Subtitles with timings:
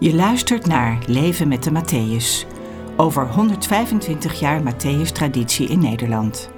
[0.00, 2.46] Je luistert naar Leven met de Matthäus.
[2.96, 6.50] Over 125 jaar Matthäus-traditie in Nederland.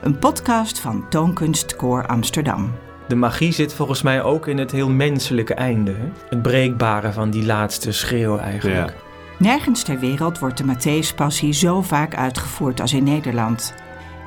[0.00, 2.72] Een podcast van Toonkunstkoor Amsterdam.
[3.08, 5.94] De magie zit volgens mij ook in het heel menselijke einde.
[6.28, 8.96] Het breekbare van die laatste schreeuw eigenlijk.
[9.38, 13.74] Nergens ter wereld wordt de Matthäus-passie zo vaak uitgevoerd als in Nederland.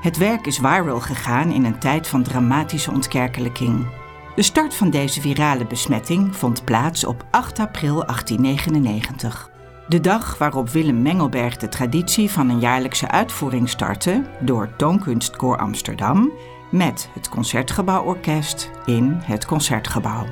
[0.01, 3.85] Het werk is viral gegaan in een tijd van dramatische ontkerkelijking.
[4.35, 9.49] De start van deze virale besmetting vond plaats op 8 april 1899.
[9.87, 16.31] De dag waarop Willem Mengelberg de traditie van een jaarlijkse uitvoering startte door Toonkunstkoor Amsterdam
[16.71, 20.25] met het Concertgebouworkest in het Concertgebouw.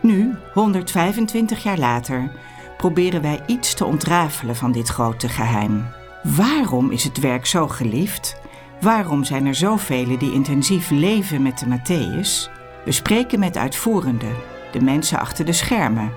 [0.00, 2.30] Nu, 125 jaar later,
[2.76, 5.86] proberen wij iets te ontrafelen van dit grote geheim.
[6.22, 8.36] Waarom is het werk zo geliefd?
[8.80, 12.61] Waarom zijn er zoveel die intensief leven met de Matthäus?
[12.84, 14.34] We spreken met uitvoerenden,
[14.72, 16.12] de mensen achter de schermen,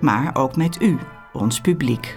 [0.00, 0.98] maar ook met u,
[1.32, 2.14] ons publiek.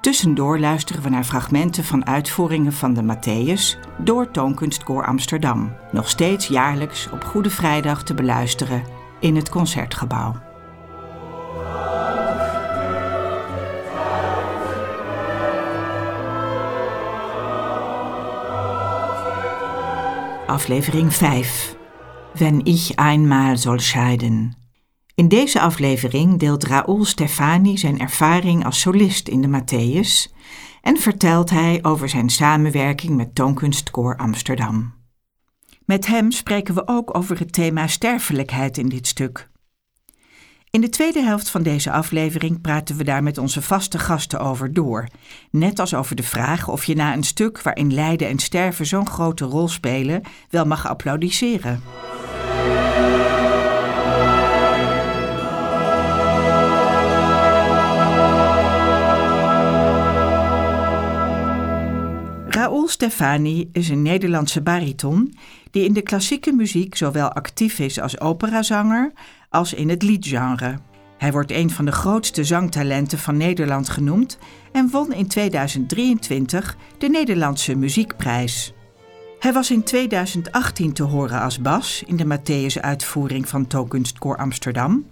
[0.00, 6.46] Tussendoor luisteren we naar fragmenten van uitvoeringen van de Matthäus door Toonkunstkoor Amsterdam, nog steeds
[6.46, 8.84] jaarlijks op Goede Vrijdag te beluisteren
[9.20, 10.34] in het Concertgebouw.
[20.46, 21.76] Aflevering 5.
[22.36, 24.56] Wenn ich einmal soll scheiden.
[25.14, 30.32] In deze aflevering deelt Raoul Stefani zijn ervaring als solist in de Matthäus
[30.82, 34.94] en vertelt hij over zijn samenwerking met Toonkunstkoor Amsterdam.
[35.84, 39.50] Met hem spreken we ook over het thema sterfelijkheid in dit stuk.
[40.74, 44.72] In de tweede helft van deze aflevering praten we daar met onze vaste gasten over
[44.72, 45.08] door.
[45.50, 49.08] Net als over de vraag of je na een stuk waarin lijden en sterven zo'n
[49.08, 51.82] grote rol spelen, wel mag applaudisseren.
[62.74, 65.34] Raoul Stefani is een Nederlandse bariton
[65.70, 69.12] die in de klassieke muziek zowel actief is als operazanger
[69.48, 70.78] als in het liedgenre.
[71.18, 74.38] Hij wordt een van de grootste zangtalenten van Nederland genoemd
[74.72, 78.72] en won in 2023 de Nederlandse Muziekprijs.
[79.38, 85.06] Hij was in 2018 te horen als bas in de Matthäus-uitvoering van Toonkunstkoor Amsterdam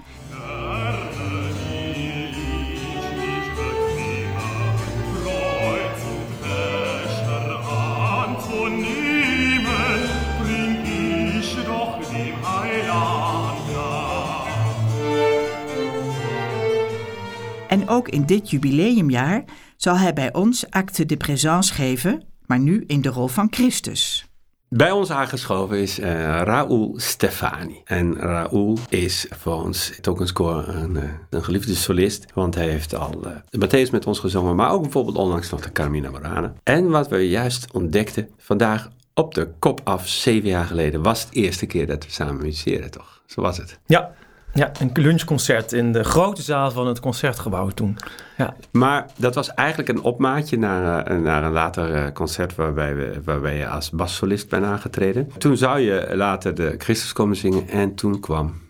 [17.73, 19.45] En ook in dit jubileumjaar
[19.77, 24.27] zal hij bij ons acte de présence geven, maar nu in de rol van Christus.
[24.69, 26.07] Bij ons aangeschoven is uh,
[26.43, 27.81] Raoul Stefani.
[27.85, 32.27] En Raoul is voor ons Tokenskoor een, uh, een geliefde solist.
[32.35, 34.57] Want hij heeft al uh, de Matthäus met ons gezongen.
[34.57, 36.53] Maar ook bijvoorbeeld onlangs nog de Carmina Burana.
[36.63, 41.35] En wat we juist ontdekten vandaag op de kop af, zeven jaar geleden, was het
[41.35, 43.23] eerste keer dat we samen musiceren, toch?
[43.27, 43.79] Zo was het.
[43.87, 44.15] Ja,
[44.55, 47.99] ja, een lunchconcert in de grote zaal van het concertgebouw toen.
[48.37, 48.55] Ja.
[48.71, 53.21] Maar dat was eigenlijk een opmaatje naar, uh, naar een later uh, concert waarbij, we,
[53.25, 55.31] waarbij je als bassolist bent aangetreden.
[55.39, 58.61] Toen zou je later de Christus komen zingen en toen kwam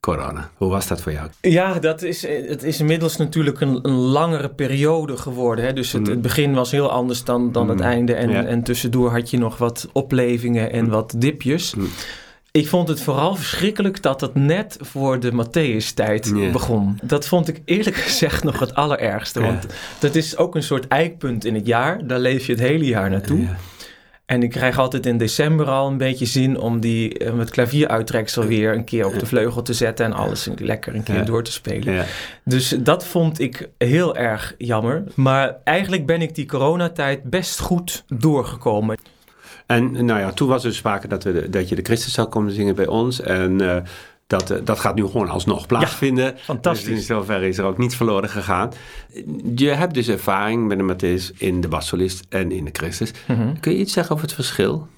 [0.00, 0.50] corona.
[0.56, 1.28] Hoe was dat voor jou?
[1.40, 5.64] Ja, dat is, het is inmiddels natuurlijk een, een langere periode geworden.
[5.64, 5.72] Hè?
[5.72, 6.10] Dus het, mm.
[6.10, 7.70] het, begin was heel anders dan, dan mm.
[7.70, 8.14] het einde.
[8.14, 8.44] En, ja.
[8.44, 10.90] en tussendoor had je nog wat oplevingen en mm.
[10.90, 11.74] wat dipjes.
[12.50, 16.52] Ik vond het vooral verschrikkelijk dat het net voor de Matthäus-tijd yeah.
[16.52, 16.98] begon.
[17.02, 19.40] Dat vond ik eerlijk gezegd nog het allerergste.
[19.40, 19.74] Want yeah.
[19.98, 22.06] dat is ook een soort eikpunt in het jaar.
[22.06, 23.40] Daar leef je het hele jaar naartoe.
[23.40, 23.56] Yeah.
[24.28, 28.74] En ik krijg altijd in december al een beetje zin om die met klavieruittreksel weer
[28.74, 31.22] een keer op de vleugel te zetten en alles lekker een keer ja.
[31.22, 31.94] door te spelen.
[31.94, 32.04] Ja.
[32.44, 35.04] Dus dat vond ik heel erg jammer.
[35.14, 38.98] Maar eigenlijk ben ik die coronatijd best goed doorgekomen.
[39.68, 42.28] En nou ja, toen was er sprake dat, we de, dat je de Christus zou
[42.28, 43.20] komen zingen bij ons.
[43.20, 43.76] En uh,
[44.26, 46.24] dat, uh, dat gaat nu gewoon alsnog plaatsvinden.
[46.24, 46.88] Ja, fantastisch.
[46.88, 48.72] Dus in zoverre is er ook niets verloren gegaan.
[49.54, 53.12] Je hebt dus ervaring met de Matthäus in de bassolist en in de Christus.
[53.26, 53.60] Mm -hmm.
[53.60, 54.88] Kun je iets zeggen over het verschil?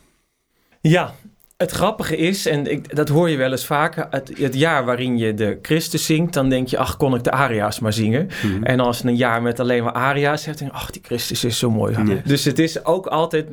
[0.81, 1.15] Ja,
[1.61, 5.19] het grappige is, en ik, dat hoor je wel eens vaker, het, het, jaar waarin
[5.19, 8.29] je de Christus zingt, dan denk je, ach, kon ik de aria's maar zingen.
[8.43, 8.65] Mm-hmm.
[8.65, 11.59] En als een jaar met alleen maar aria's hebt, denk je, ach, die Christus is
[11.59, 12.21] zo mooi.
[12.25, 13.47] Dus het is ook altijd,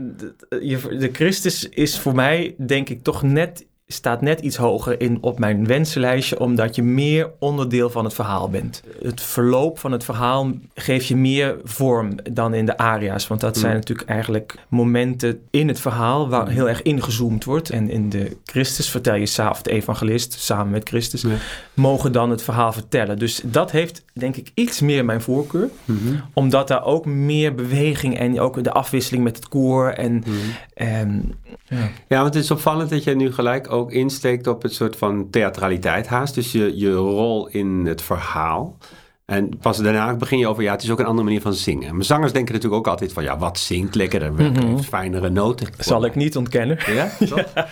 [0.50, 5.40] de Christus is voor mij, denk ik, toch net staat net iets hoger in op
[5.40, 8.84] mijn wensenlijstje, omdat je meer onderdeel van het verhaal bent.
[9.02, 13.58] Het verloop van het verhaal geeft je meer vorm dan in de aria's, want dat
[13.58, 13.78] zijn mm.
[13.78, 16.52] natuurlijk eigenlijk momenten in het verhaal waar mm.
[16.52, 17.70] heel erg ingezoomd wordt.
[17.70, 21.26] En in de Christus vertel je samen, de evangelist samen met Christus,
[21.74, 23.20] mogen dan het verhaal vertellen.
[23.20, 26.22] Dus dat heeft denk ik iets meer mijn voorkeur, mm-hmm.
[26.34, 30.56] omdat daar ook meer beweging en ook de afwisseling met het koor en, mm-hmm.
[30.74, 31.34] en
[31.70, 31.90] ja.
[32.08, 35.30] ja, want het is opvallend dat je nu gelijk ook insteekt op het soort van
[35.30, 36.36] theatraliteit haast.
[36.36, 38.78] Dus je, je rol in het verhaal.
[39.26, 41.96] En pas daarna begin je over, ja, het is ook een andere manier van zingen.
[41.96, 45.68] Maar zangers denken natuurlijk ook altijd van, ja, wat zingt lekkerder, mm fijnere noten.
[45.78, 46.78] Zal ik niet ontkennen.
[46.86, 47.12] Ja,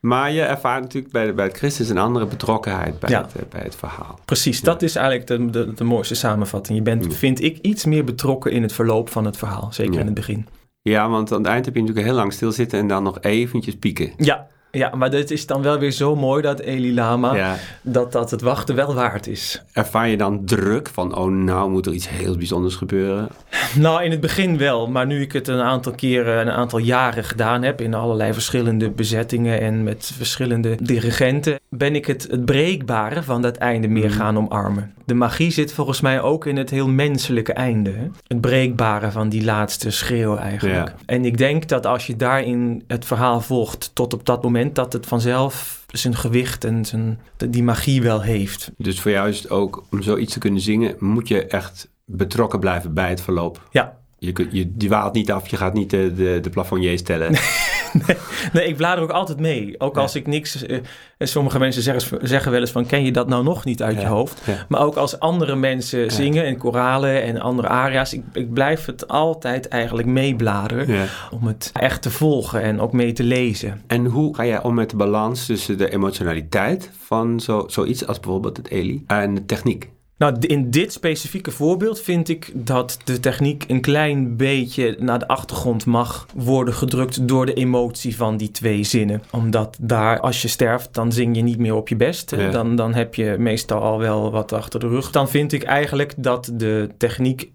[0.00, 3.60] Maar je ervaart natuurlijk bij, bij het Christus een andere betrokkenheid bij, het, eh, bij
[3.62, 4.18] het verhaal.
[4.24, 6.78] Precies, dat is eigenlijk de, de, de, mooiste samenvatting.
[6.78, 10.06] Je bent, vind ik, iets meer betrokken in het verloop van het verhaal, zeker in
[10.06, 10.46] het begin.
[10.82, 13.76] Ja, want aan het eind heb je natuurlijk heel lang stilzitten en dan nog eventjes
[13.76, 14.12] pieken.
[14.16, 14.46] Ja,
[14.76, 18.40] ja, maar dit is dan wel weer zo mooi dat Eli Lama, dat dat het
[18.40, 19.62] wachten wel waard is.
[19.72, 23.28] Ervaar je dan druk van, oh nou moet er iets heel bijzonders gebeuren?
[23.76, 27.24] Nou, in het begin wel, maar nu ik het een aantal keren, een aantal jaren
[27.24, 33.22] gedaan heb in allerlei verschillende bezettingen en met verschillende dirigenten, ben ik het, het breekbare
[33.22, 34.16] van dat einde meer mhm.
[34.16, 34.94] gaan omarmen.
[35.04, 37.90] De magie zit volgens mij ook in het heel menselijke einde.
[37.90, 38.08] Hè?
[38.26, 40.94] Het breekbare van die laatste schreeuw eigenlijk.
[41.06, 44.92] En ik denk dat als je daarin het verhaal volgt tot op dat moment, dat
[44.92, 48.70] het vanzelf zijn gewicht en zijn, die magie wel heeft.
[48.78, 52.60] Dus voor jou is het ook, om zoiets te kunnen zingen, moet je echt betrokken
[52.60, 53.68] blijven bij het verloop.
[53.70, 53.98] Ja.
[54.18, 57.32] Je, je, die waalt niet af, je gaat niet de, de, de plafonniers tellen.
[57.32, 57.40] nee,
[58.52, 59.74] nee, ik blader ook altijd mee.
[59.80, 60.66] Ook als ik niks...
[60.66, 60.78] Uh,
[61.18, 62.86] sommige mensen zeggen, zeggen wel eens van...
[62.86, 64.42] ken je dat nou nog niet uit je hoofd?
[64.68, 68.12] Maar ook als andere mensen zingen en koralen en andere aria's...
[68.12, 71.08] Ik, ik blijf het altijd eigenlijk meebladeren...
[71.30, 73.82] om het echt te volgen en ook mee te lezen.
[73.86, 76.90] En hoe ga jij om met de balans tussen de emotionaliteit...
[77.06, 79.94] van zo, zoiets als bijvoorbeeld het Eli en de techniek?
[80.18, 85.28] Nou, in dit specifieke voorbeeld vind ik dat de techniek een klein beetje naar de
[85.28, 89.22] achtergrond mag worden gedrukt door de emotie van die twee zinnen.
[89.30, 92.52] Omdat daar, als je sterft, dan zing je niet meer op je best.
[92.52, 95.10] Dan, dan heb je meestal al wel wat achter de rug.
[95.10, 97.50] Dan vind ik eigenlijk dat de techniek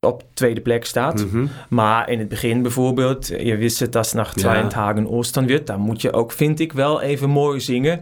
[0.00, 1.24] op tweede plek staat.
[1.24, 1.46] Mhm.
[1.68, 6.02] Maar in het begin bijvoorbeeld, je wist het als naar Zweinthagen Oostern wird, dan moet
[6.02, 8.00] je ook, vind ik, wel even mooi zingen.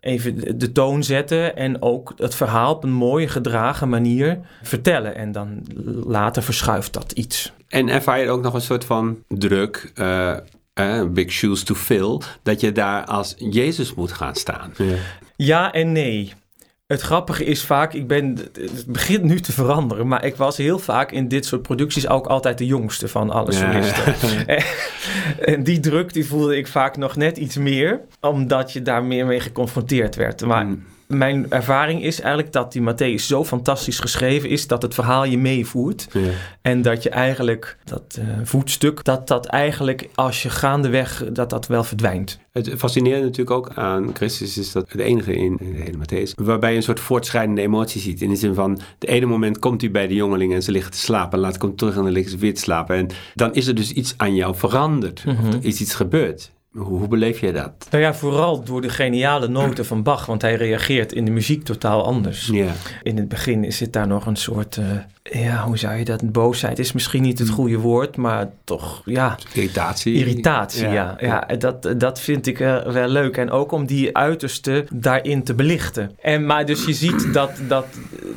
[0.00, 5.14] Even de toon zetten en ook het verhaal op een mooie gedragen manier vertellen.
[5.14, 5.66] En dan
[6.06, 7.52] later verschuift dat iets.
[7.68, 10.36] En ervaar je ook nog een soort van druk, uh,
[11.08, 14.72] big shoes to fill, dat je daar als Jezus moet gaan staan?
[14.76, 14.94] Ja,
[15.36, 16.32] ja en nee.
[16.92, 20.78] Het grappige is vaak, ik ben, het begint nu te veranderen, maar ik was heel
[20.78, 24.14] vaak in dit soort producties ook altijd de jongste van alle solisten.
[25.40, 29.26] En, die druk die voelde ik vaak nog net iets meer, omdat je daar meer
[29.26, 30.44] mee geconfronteerd werd.
[30.44, 30.84] Maar mm
[31.16, 35.38] mijn ervaring is eigenlijk dat die Matthäus zo fantastisch geschreven is dat het verhaal je
[35.38, 36.08] meevoert.
[36.12, 36.30] Ja.
[36.62, 41.66] En dat je eigenlijk dat uh, voetstuk, dat dat eigenlijk als je gaandeweg, dat dat
[41.66, 42.40] wel verdwijnt.
[42.52, 46.70] Het fascinerende natuurlijk ook aan Christus is dat het enige in de hele Matthäus, waarbij
[46.70, 48.22] je een soort voortschrijdende emotie ziet.
[48.22, 50.92] In de zin van, de ene moment komt hij bij de jongeling en ze liggen
[50.92, 51.32] te slapen.
[51.32, 52.96] En laat komt terug en dan liggen ze weer te slapen.
[52.96, 55.24] En dan is er dus iets aan jou veranderd.
[55.26, 55.46] Of mhm.
[55.46, 56.52] er is iets gebeurd.
[56.72, 57.86] Hoe, beleef je dat?
[57.90, 61.64] Nou ja, vooral door de geniale noten van Bach, want hij reageert in de muziek
[61.64, 62.46] totaal anders.
[62.46, 62.72] Ja.
[63.02, 64.86] In het begin zit daar nog een soort, uh,
[65.42, 66.32] ja, hoe zou je dat?
[66.32, 67.54] Boosheid is misschien niet het mm.
[67.54, 69.38] goede woord, maar toch, ja.
[69.52, 70.14] Irritatie.
[70.14, 71.16] Irritatie, ja.
[71.20, 71.46] ja.
[71.58, 73.36] Dat, dat vind ik uh, wel leuk.
[73.36, 76.10] En ook om die uiterste daarin te belichten.
[76.20, 77.86] En, maar dus je ziet dat, dat,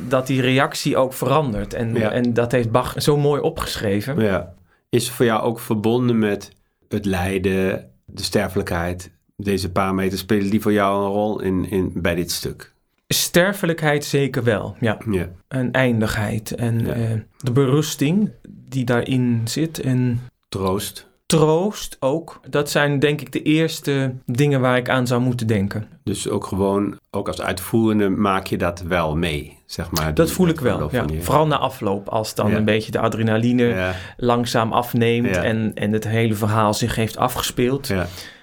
[0.08, 1.74] dat die reactie ook verandert.
[1.74, 4.20] En, en dat heeft Bach zo mooi opgeschreven.
[4.20, 4.54] Ja.
[4.88, 6.50] Is voor jou ook verbonden met
[6.88, 11.92] het lijden de sterfelijkheid, deze paar meter, spelen die voor jou een rol in, in,
[11.94, 12.74] bij dit stuk?
[13.08, 14.98] Sterfelijkheid zeker wel, ja.
[15.10, 15.28] ja.
[15.48, 19.80] En eindigheid en eh, de berusting die daarin zit.
[19.80, 21.08] En troost.
[21.26, 22.40] Troost ook.
[22.50, 25.88] Dat zijn denk ik de eerste dingen waar ik aan zou moeten denken.
[26.04, 30.14] Dus ook gewoon, ook als uitvoerende maak je dat wel mee, zeg maar.
[30.14, 31.04] Dat voel ik wel, ja.
[31.20, 36.34] Vooral na afloop, als dan een beetje de adrenaline langzaam afneemt en, en het hele
[36.34, 37.92] verhaal zich heeft afgespeeld.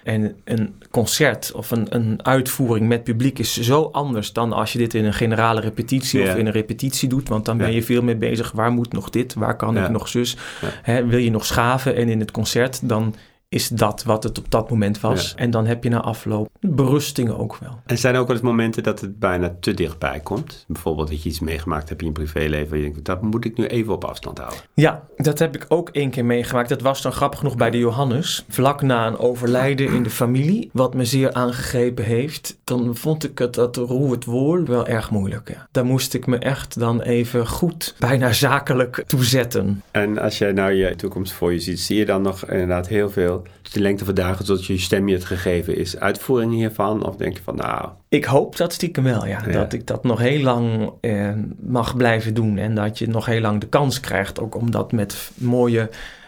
[0.04, 4.78] En een concert of een, een uitvoering met publiek is zo anders dan als je
[4.78, 7.28] dit in een generale repetitie of in een repetitie doet.
[7.28, 10.08] Want dan ben je veel meer bezig, waar moet nog dit, waar kan ik nog
[10.08, 10.36] zus.
[10.82, 13.14] Hè, wil je nog schaven en in het concert dan
[13.54, 15.34] is dat wat het op dat moment was.
[15.34, 17.80] En dan heb je na afloop berusting ook wel.
[17.86, 20.64] En zijn er ook wel eens momenten dat het bijna te dichtbij komt?
[20.68, 22.76] Bijvoorbeeld dat je iets meegemaakt hebt in je privéleven.
[22.76, 24.60] Je denkt, dat moet ik nu even op afstand houden.
[24.74, 26.68] Ja, dat heb ik ook één keer meegemaakt.
[26.68, 28.44] Dat was dan grappig genoeg bij de Johannes.
[28.48, 30.70] Vlak na een overlijden in de familie.
[30.72, 32.58] Wat me zeer aangegrepen heeft.
[32.64, 35.48] Dan vond ik het dat roe het woord wel erg moeilijk.
[35.48, 35.68] Ja.
[35.70, 39.82] Daar moest ik me echt dan even goed, bijna zakelijk toezetten.
[39.90, 43.10] En als jij nou je toekomst voor je ziet, zie je dan nog inderdaad heel
[43.10, 47.06] veel de lengte van dagen tot je stem je het gegeven is, uitvoering hiervan?
[47.06, 47.88] Of denk je van nou...
[48.08, 49.40] Ik hoop dat stiekem wel, ja.
[49.40, 52.58] Dat ik dat nog heel lang eh, mag blijven doen.
[52.58, 55.80] En dat je nog heel lang de kans krijgt ook om dat met mooie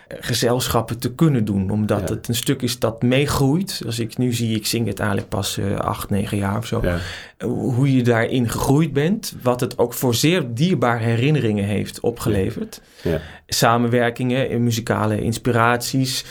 [0.09, 1.71] eh, gezelschappen te kunnen doen.
[1.71, 3.83] Omdat het een stuk is dat meegroeit.
[3.87, 6.81] Als ik nu zie, ik zing het eigenlijk pas uh, acht, negen jaar of zo.
[6.83, 6.99] Ja.
[7.49, 9.35] Hoe je daarin gegroeid bent.
[9.43, 12.81] Wat het ook voor zeer dierbare herinneringen heeft opgeleverd.
[13.03, 13.21] Ja.
[13.47, 16.25] Samenwerkingen, muzikale inspiraties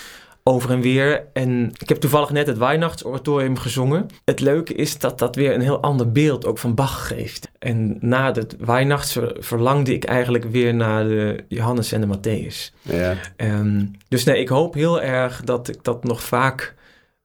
[0.48, 1.28] over en weer.
[1.34, 4.06] En ik heb toevallig net het Weihnachtsoratorium gezongen.
[4.26, 7.52] Het leuke is dat dat weer een heel ander beeld ook van Bach geeft.
[7.60, 12.74] En na het Weihnachts verlangde ik eigenlijk weer naar de Johannes en de Matthäus.
[12.82, 13.16] Ja.
[13.38, 16.76] Um, dus nee, ik hoop heel erg dat ik dat nog vaak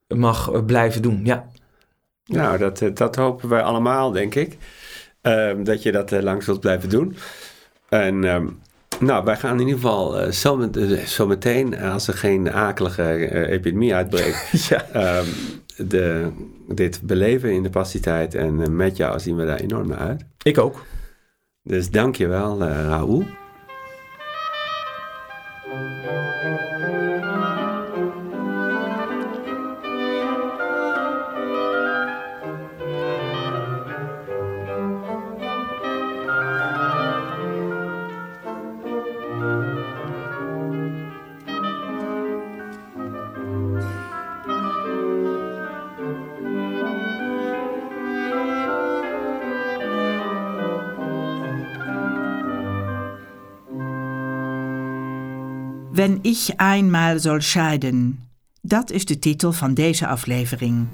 [0.09, 1.21] mag eh, blijven doen.
[1.25, 1.47] Ja.
[2.25, 4.57] Nou, dat, eh, dat hopen wij allemaal, denk ik.
[5.23, 7.17] Um, dat je dat uh, lang zult blijven doen.
[7.89, 8.61] En um,
[9.00, 12.52] nou, wij gaan in ieder geval uh, zo, met, uh, zo, meteen, als er geen
[12.52, 15.19] akelige uh, epidemie uitbreekt, ja.
[15.19, 15.26] um,
[15.88, 16.30] de,
[16.69, 18.35] dit beleven in de passitijd.
[18.35, 20.25] En met jou zien we daar enorm naar uit.
[20.42, 20.85] Ik ook.
[21.62, 23.25] Dus dank je wel, Raoul.
[56.00, 58.19] Wenn ich einmal soll scheiden.
[58.62, 60.87] Dat is de titel van deze aflevering.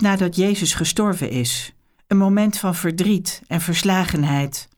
[0.00, 1.74] Nadat Jezus gestorven is.
[2.06, 4.68] Een moment van verdriet en verslagenheid.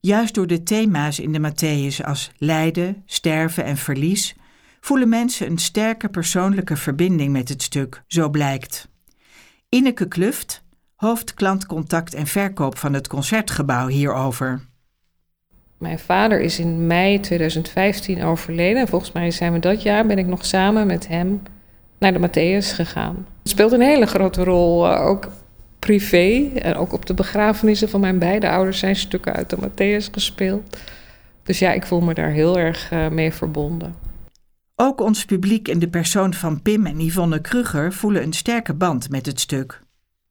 [0.00, 4.36] Juist door de thema's in de Matthäus als lijden, sterven en verlies
[4.80, 8.88] voelen mensen een sterke persoonlijke verbinding met het stuk, zo blijkt.
[9.68, 10.62] Ineke Kluft,
[10.94, 14.66] hoofd klantcontact en verkoop van het concertgebouw hierover.
[15.78, 18.80] Mijn vader is in mei 2015 overleden.
[18.80, 21.42] En volgens mij zijn we dat jaar ben ik nog samen met hem
[21.98, 23.26] naar de Matthäus gegaan.
[23.42, 25.28] Het speelt een hele grote rol, uh, ook
[25.78, 26.50] privé.
[26.54, 30.76] En ook op de begrafenissen van mijn beide ouders zijn stukken uit de Matthäus gespeeld.
[31.42, 33.94] Dus ja, ik voel me daar heel erg uh, mee verbonden.
[34.76, 39.10] Ook ons publiek in de persoon van Pim en Yvonne Kruger voelen een sterke band
[39.10, 39.80] met het stuk.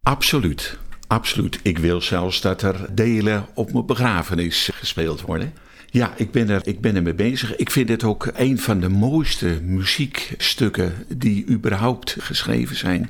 [0.04, 1.60] Absoluut, absoluut.
[1.64, 5.54] Ik wil zelfs dat er delen op mijn begrafenis gespeeld worden.
[5.90, 7.56] Ja, ik ben, er, ik ben er mee bezig.
[7.56, 13.10] Ik vind het ook een van de mooiste muziekstukken die überhaupt geschreven zijn.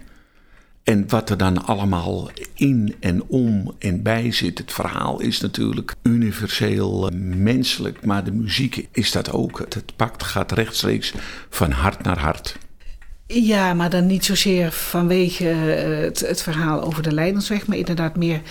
[0.84, 4.58] En wat er dan allemaal in en om en bij zit.
[4.58, 9.60] Het verhaal is natuurlijk universeel menselijk, maar de muziek is dat ook.
[9.60, 11.14] Het pakt gaat rechtstreeks
[11.50, 12.58] van hart naar hart.
[13.28, 18.42] Ja, maar dan niet zozeer vanwege het, het verhaal over de Leidensweg, maar inderdaad meer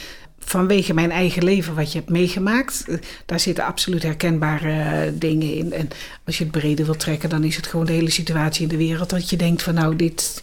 [0.49, 2.85] vanwege mijn eigen leven wat je hebt meegemaakt.
[3.27, 5.73] Daar zitten absoluut herkenbare dingen in.
[5.73, 5.89] En
[6.25, 8.77] als je het breder wilt trekken, dan is het gewoon de hele situatie in de
[8.77, 9.11] wereld.
[9.11, 10.43] Dat je denkt van nou, dit,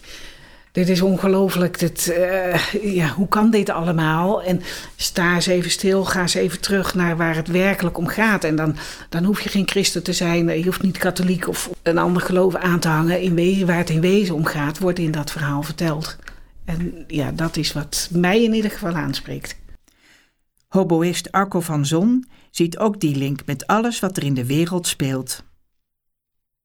[0.72, 1.82] dit is ongelooflijk.
[1.82, 2.56] Uh,
[2.96, 4.44] ja, hoe kan dit allemaal?
[4.44, 4.62] En
[4.96, 8.44] sta eens even stil, ga eens even terug naar waar het werkelijk om gaat.
[8.44, 8.76] En dan,
[9.10, 12.56] dan hoef je geen christen te zijn, je hoeft niet katholiek of een ander geloof
[12.56, 13.22] aan te hangen.
[13.22, 16.18] In waar het in wezen om gaat, wordt in dat verhaal verteld.
[16.66, 19.56] En ja, dat is wat mij in ieder geval aanspreekt.
[20.74, 24.88] Hoboïst Arco van Zon ziet ook die link met alles wat er in de wereld
[24.88, 25.44] speelt.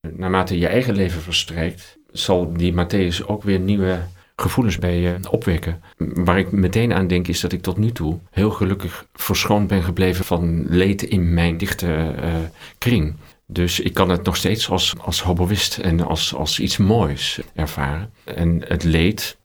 [0.01, 4.01] Naarmate je eigen leven verstrijkt, zal die Matthäus ook weer nieuwe
[4.37, 5.83] gevoelens bij je opwekken.
[5.97, 9.83] Waar ik meteen aan denk is dat ik tot nu toe heel gelukkig verschoond ben
[9.83, 12.35] gebleven van leed in mijn dichte uh,
[12.79, 13.17] kring.
[13.47, 18.13] Dus ik kan het nog steeds als, als hoboïst en als, als iets moois ervaren.
[18.25, 19.37] En het leed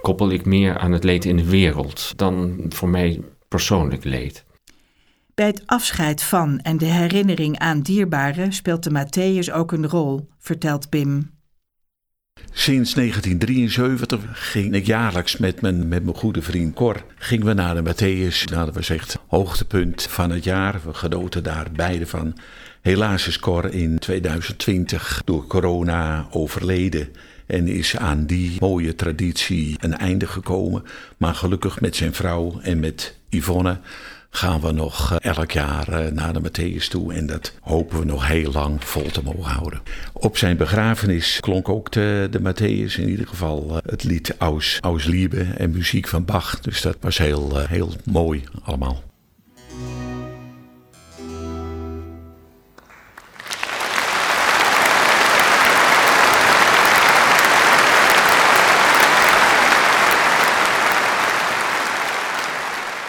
[0.00, 3.20] koppel ik meer aan het leed in de wereld dan voor mij
[3.54, 4.44] persoonlijk leed.
[5.34, 10.28] Bij het afscheid van en de herinnering aan dierbaren speelt de Matthäus ook een rol,
[10.38, 11.30] vertelt Pim.
[12.52, 17.74] Sinds 1973 ging ik jaarlijks met mijn, met mijn goede vriend Cor gingen we naar
[17.74, 18.44] de Matthäus.
[18.44, 20.80] Nou, dat was echt hoogtepunt van het jaar.
[20.84, 22.36] We genoten daar beide van.
[22.80, 27.08] Helaas is Cor in 2020 door corona overleden.
[27.46, 30.82] En is aan die mooie traditie een einde gekomen.
[31.16, 33.78] Maar gelukkig met zijn vrouw en met Yvonne
[34.36, 37.14] gaan we nog eh, elk jaar eh, naar de Matthäus toe.
[37.14, 39.80] En dat hopen we nog heel lang vol te mogen houden.
[40.12, 44.78] Op zijn begrafenis klonk ook de, de Matthäus, in ieder geval eh, het lied Aus,
[44.80, 46.60] Aus Liebe en muziek van Bach.
[46.60, 49.02] Dus dat was heel, heel mooi allemaal.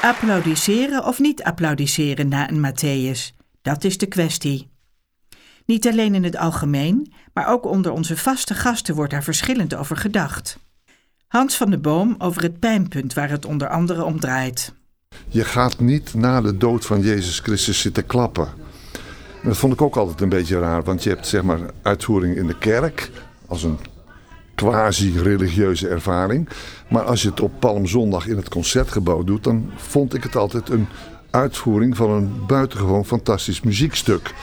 [0.06, 3.36] Applaudisseren of niet applaudisseren na een Matthäus?
[3.62, 4.70] Dat is de kwestie.
[5.66, 9.98] Niet alleen in het algemeen, maar ook onder onze vaste gasten wordt daar verschillend over
[9.98, 10.58] gedacht.
[11.28, 14.74] Hans van de Boom over het pijnpunt waar het onder andere om draait.
[15.28, 18.48] Je gaat niet na de dood van Jezus Christus zitten klappen.
[19.44, 22.48] dat vond ik ook altijd een beetje raar, want je hebt zeg maar uitvoering in
[22.48, 23.12] de kerk
[23.48, 23.80] als een
[24.56, 26.50] quasi-religieuze ervaring.
[26.90, 30.70] Maar als je het op Palmzondag in het concertgebouw doet, dan vond ik het altijd
[30.70, 30.88] een
[31.30, 34.34] uitvoering van een buitengewoon fantastisch muziekstuk.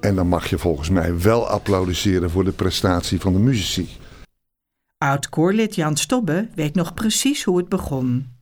[0.00, 3.88] En dan mag je volgens mij wel applaudisseren voor de prestatie van de muzici.
[4.98, 8.34] Oud-koorlid Jan Stobbe weet nog precies hoe het begon.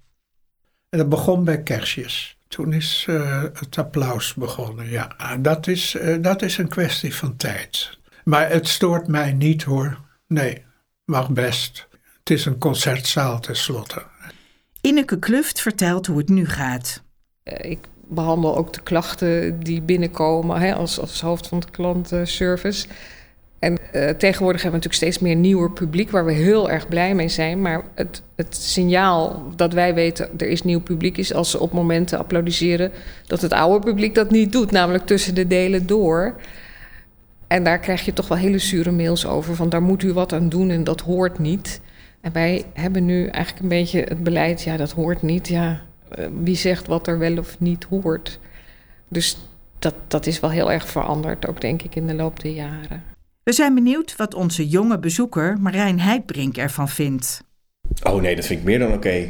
[0.88, 2.38] En dat begon bij kerstjes.
[2.49, 4.90] Toen is uh, het applaus begonnen.
[4.90, 7.99] Ja, dat is, uh, dat is een kwestie van tijd.
[8.25, 9.99] Maar het stoort mij niet hoor.
[10.26, 10.64] Nee,
[11.04, 11.87] mag best.
[12.18, 14.02] Het is een concertzaal tenslotte.
[14.80, 17.02] Ineke Kluft vertelt hoe het nu gaat.
[17.43, 22.86] Eh, ik behandel ook de klachten die binnenkomen hè, als, als hoofd van de klantenservice.
[23.58, 27.14] En uh, tegenwoordig hebben we natuurlijk steeds meer nieuwer publiek waar we heel erg blij
[27.14, 27.60] mee zijn.
[27.62, 31.73] Maar het, het signaal dat wij weten er is nieuw publiek is als ze op
[31.73, 32.93] momenten applaudisseren
[33.26, 36.34] dat het oude publiek dat niet doet, namelijk tussen de delen door.
[37.54, 40.32] En daar krijg je toch wel hele zure mails over van daar moet u wat
[40.32, 41.80] aan doen en dat hoort niet.
[42.21, 45.49] En wij hebben nu eigenlijk een beetje het beleid, ja dat hoort niet.
[45.49, 48.38] Ja, eh, wie zegt wat er wel of niet hoort.
[49.08, 49.38] Dus
[49.78, 53.02] dat, dat is wel heel erg veranderd, ook denk ik in de loop der jaren.
[53.43, 57.45] We zijn benieuwd wat onze jonge bezoeker Marijn Heidbrink ervan vindt.
[58.02, 59.28] Oh nee, dat vind ik meer dan oké.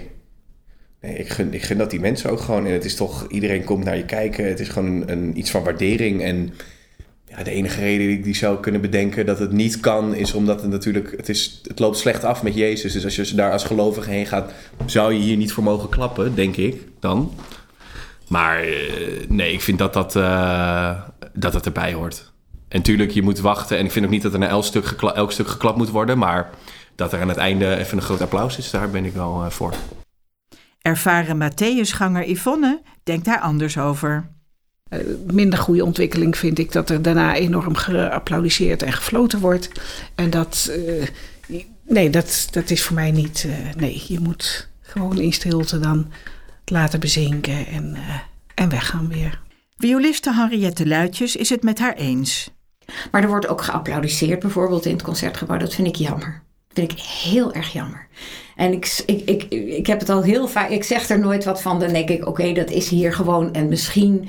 [1.00, 2.66] Nee, ik, gun, ik gun dat die mensen ook gewoon.
[2.66, 4.48] En het is toch, iedereen komt naar je kijken.
[4.48, 6.22] Het is gewoon een, een iets van waardering.
[6.22, 6.52] En
[7.42, 10.60] de enige reden die ik die zou kunnen bedenken dat het niet kan, is omdat
[10.60, 12.92] het natuurlijk, het, is, het loopt slecht af met Jezus.
[12.92, 14.52] Dus als je daar als gelovige heen gaat,
[14.86, 17.32] zou je hier niet voor mogen klappen, denk ik dan.
[18.28, 21.00] Maar eh, nee, ik vind dat dat, uh,
[21.32, 22.32] dat het erbij hoort.
[22.68, 23.78] En tuurlijk, je moet wachten.
[23.78, 26.18] En ik vind ook niet dat er naar elk stuk, elk stuk geklapt moet worden.
[26.18, 26.50] Maar
[26.94, 29.50] dat er aan het einde even een groot applaus is, daar ben ik wel uh,
[29.50, 29.74] voor.
[30.82, 34.30] Ervaren Matthäusganger Yvonne denkt daar anders over.
[34.88, 34.98] Eh,
[35.32, 39.70] minder goede ontwikkeling vind ik dat er daarna enorm geapplaudiseerd en gefloten wordt.
[40.14, 41.06] En dat, uh,
[41.88, 43.44] nee, dat, dat is voor mij niet.
[43.46, 46.12] Uh, nee, je moet gewoon in stilte dan
[46.64, 47.96] laten bezinken en,
[48.54, 49.40] en weggaan weer.
[49.76, 52.50] Violiste Henriette Luitjes is het met haar eens.
[53.10, 55.58] Maar er wordt ook geapplaudiseerd, bijvoorbeeld in het concertgebouw.
[55.58, 56.42] Dat vind ik jammer.
[56.68, 58.06] Dat vind ik heel erg jammer.
[58.56, 60.68] En ik, ik, ik, ik heb het al heel vaak.
[60.68, 61.80] Ik zeg er nooit wat van.
[61.80, 63.52] Dan denk ik: oké, dat is hier gewoon.
[63.52, 64.28] En misschien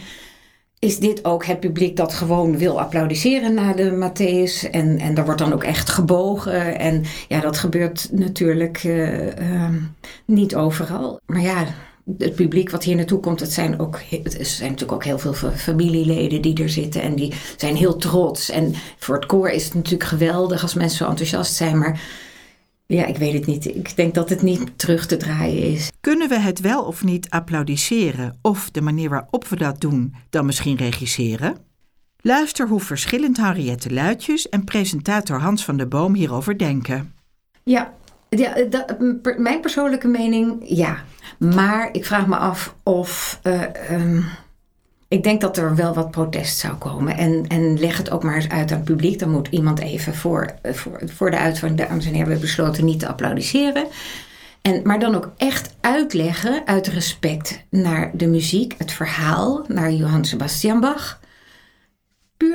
[0.79, 4.69] is dit ook het publiek dat gewoon wil applaudisseren na de Matthäus.
[4.71, 6.79] En, en daar wordt dan ook echt gebogen.
[6.79, 9.69] En ja, dat gebeurt natuurlijk uh, uh,
[10.25, 11.19] niet overal.
[11.25, 11.65] Maar ja,
[12.17, 15.51] het publiek wat hier naartoe komt, het zijn, ook, het zijn natuurlijk ook heel veel
[15.55, 17.01] familieleden die er zitten.
[17.01, 18.49] En die zijn heel trots.
[18.49, 21.77] En voor het koor is het natuurlijk geweldig als mensen zo enthousiast zijn.
[21.77, 22.01] Maar
[22.87, 23.65] Ja, ik weet het niet.
[23.65, 25.91] Ik denk dat het niet terug te draaien is.
[26.01, 30.45] Kunnen we het wel of niet applaudisseren of de manier waarop we dat doen dan
[30.45, 31.57] misschien regisseren?
[32.21, 37.13] Luister hoe verschillend Henriette Luitjes en presentator Hans van der Boom hierover denken.
[37.63, 37.93] Ja,
[38.29, 38.99] ja dat,
[39.37, 41.03] mijn persoonlijke mening, ja.
[41.39, 43.39] Maar ik vraag me af of.
[43.43, 44.25] Uh, um,
[45.07, 47.17] ik denk dat er wel wat protest zou komen.
[47.17, 49.19] En, en leg het ook maar eens uit aan het publiek.
[49.19, 51.79] Dan moet iemand even voor, voor, voor de uitvoering.
[51.79, 53.87] Dames en heren, we hebben besloten niet te applaudisseren.
[54.61, 60.25] En, maar dan ook echt uitleggen uit respect naar de muziek, het verhaal, naar Johann
[60.25, 61.19] Sebastian Bach.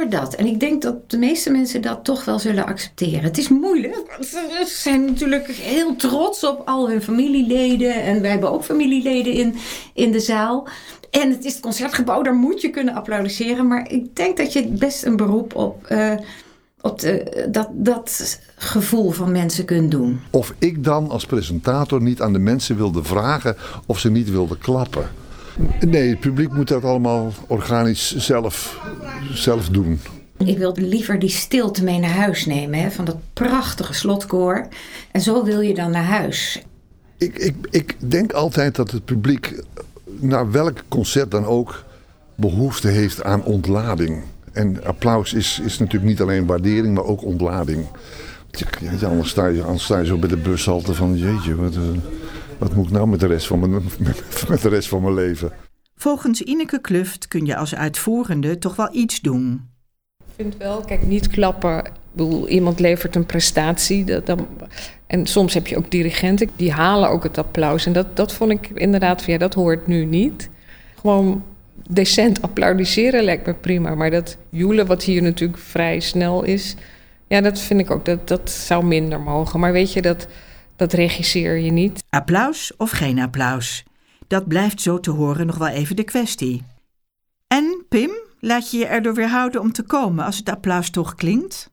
[0.09, 0.35] Dat.
[0.35, 3.23] En ik denk dat de meeste mensen dat toch wel zullen accepteren.
[3.23, 4.17] Het is moeilijk.
[4.21, 7.95] Ze zijn natuurlijk heel trots op al hun familieleden.
[8.03, 9.55] En wij hebben ook familieleden in,
[9.95, 10.69] in de zaal.
[11.11, 13.67] En het is het concertgebouw, daar moet je kunnen applaudisseren.
[13.67, 16.15] Maar ik denk dat je best een beroep op, uh,
[16.81, 20.21] op de, dat, dat gevoel van mensen kunt doen.
[20.31, 24.59] Of ik dan als presentator niet aan de mensen wilde vragen of ze niet wilden
[24.59, 25.11] klappen.
[25.87, 28.81] Nee, het publiek moet dat allemaal organisch zelf,
[29.33, 30.01] zelf doen.
[30.37, 34.69] Ik wilde liever die stilte mee naar huis nemen, hè, van dat prachtige slotkoor.
[35.11, 36.63] En zo wil je dan naar huis.
[37.17, 39.63] Ik, ik, ik denk altijd dat het publiek,
[40.19, 41.85] naar welk concert dan ook,
[42.35, 44.23] behoefte heeft aan ontlading.
[44.53, 47.87] En applaus is, is natuurlijk niet alleen waardering, maar ook ontlading.
[49.01, 51.75] Ja, anders, sta je, anders sta je zo bij de bushalte van, jeetje, wat...
[51.75, 51.81] Uh,
[52.61, 53.73] wat moet ik nou met de rest van mijn,
[54.49, 55.53] met de rest van mijn leven?
[55.97, 59.69] Volgens Ineke Kluft kun je als uitvoerende toch wel iets doen.
[60.19, 61.79] Ik vind wel, kijk, niet klappen.
[61.79, 64.05] Ik bedoel, iemand levert een prestatie.
[64.05, 64.47] Dat, dan,
[65.07, 67.87] en soms heb je ook dirigenten, die halen ook het applaus.
[67.87, 70.51] En dat, dat vond ik inderdaad van, ja, dat hoort nu niet.
[71.01, 71.45] Gewoon
[71.89, 73.95] decent applaudisseren lijkt me prima.
[73.95, 76.77] Maar dat joelen, wat hier natuurlijk vrij snel is...
[77.27, 79.61] ja, dat vind ik ook, dat, dat zou minder mogen.
[79.61, 80.27] Maar weet je, dat
[80.81, 82.05] dat regisseer je niet.
[82.11, 83.85] Applaus of geen applaus?
[84.27, 86.63] Dat blijft zo te horen nog wel even de kwestie.
[87.47, 91.71] En, Pim, laat je je erdoor weerhouden om te komen als het applaus toch klinkt?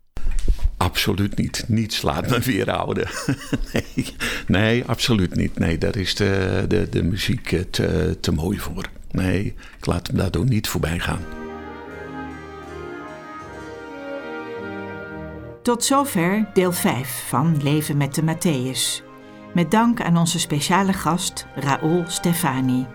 [0.78, 1.64] Absoluut niet.
[1.68, 3.08] Niets laat me weerhouden.
[3.74, 4.16] nee,
[4.48, 5.60] nee, absoluut niet.
[5.60, 8.90] Nee, daar is de, de, de muziek te, te mooi voor.
[9.12, 11.37] Nee, ik laat hem daardoor niet voorbij gaan.
[15.68, 19.06] Tot zover deel 5 van Leven met de Matthäus.
[19.54, 22.88] Met dank aan onze speciale gast Raoul Stefani.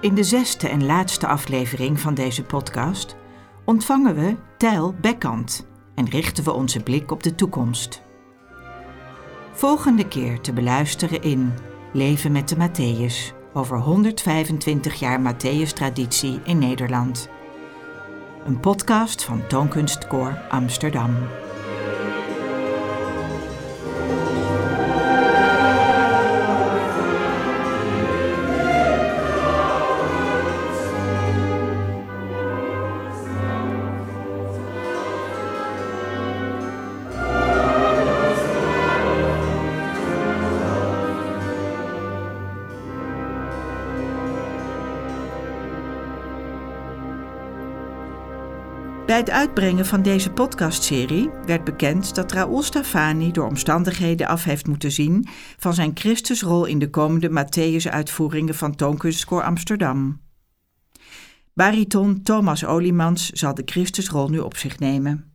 [0.00, 3.16] In de zesde en laatste aflevering van deze podcast
[3.64, 8.02] ontvangen we Tijl Bekkant en richten we onze blik op de toekomst.
[9.52, 11.52] Volgende keer te beluisteren in
[11.92, 17.28] Leven met de Matthäus over 125 jaar Matthäus-traditie in Nederland
[18.50, 21.16] een podcast van Toonkunstkoor Amsterdam.
[49.20, 54.92] Het uitbrengen van deze podcastserie werd bekend dat Raoul Stafani door omstandigheden af heeft moeten
[54.92, 55.26] zien
[55.58, 60.20] van zijn Christusrol in de komende Matthäus-uitvoeringen van Toonkunstkoor Amsterdam.
[61.54, 65.32] Bariton Thomas Oliemans zal de Christusrol nu op zich nemen.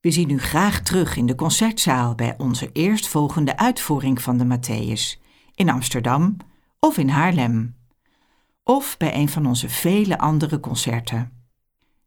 [0.00, 5.22] We zien u graag terug in de concertzaal bij onze eerstvolgende uitvoering van de Matthäus
[5.54, 6.36] in Amsterdam
[6.78, 7.78] of in Haarlem
[8.70, 11.32] of bij een van onze vele andere concerten.